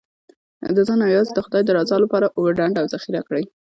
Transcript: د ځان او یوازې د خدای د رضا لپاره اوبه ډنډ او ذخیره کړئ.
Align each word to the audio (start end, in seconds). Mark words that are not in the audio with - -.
د 0.75 0.77
ځان 0.87 0.99
او 1.05 1.13
یوازې 1.15 1.31
د 1.35 1.39
خدای 1.45 1.63
د 1.65 1.69
رضا 1.77 1.95
لپاره 2.03 2.31
اوبه 2.37 2.51
ډنډ 2.59 2.75
او 2.79 2.85
ذخیره 2.93 3.21
کړئ. 3.27 3.43